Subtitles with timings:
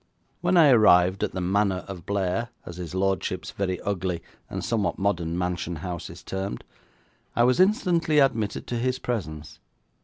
[0.41, 4.97] When I arrived at the Manor of Blair, as his lordship's very ugly and somewhat
[4.97, 6.63] modern mansion house is termed,
[7.35, 9.59] I was instantly admitted to his presence.